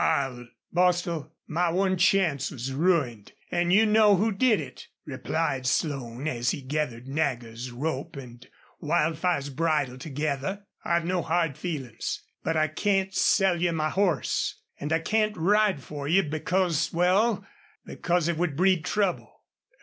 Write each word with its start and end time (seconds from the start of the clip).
I'll" 0.03 0.47
"Bostil, 0.73 1.31
my 1.45 1.69
one 1.69 1.95
chance 1.95 2.49
was 2.49 2.73
ruined 2.73 3.33
an' 3.51 3.69
you 3.69 3.85
know 3.85 4.15
who 4.15 4.31
did 4.31 4.59
it," 4.59 4.87
replied 5.05 5.67
Slone, 5.67 6.27
as 6.27 6.49
he 6.49 6.63
gathered 6.63 7.07
Nagger's 7.07 7.69
rope 7.69 8.15
and 8.15 8.43
Wildfire's 8.79 9.49
bridle 9.51 9.99
together. 9.99 10.65
"I've 10.83 11.05
no 11.05 11.21
hard 11.21 11.55
feelin's.... 11.55 12.23
But 12.43 12.57
I 12.57 12.67
can't 12.67 13.13
sell 13.13 13.61
you 13.61 13.73
my 13.73 13.89
horse. 13.91 14.63
An' 14.79 14.91
I 14.91 14.97
can't 14.97 15.37
ride 15.37 15.83
for 15.83 16.07
you 16.07 16.23
because 16.23 16.91
well, 16.91 17.45
because 17.85 18.27
it 18.27 18.37
would 18.37 18.55
breed 18.57 18.83
trouble." 18.83 19.31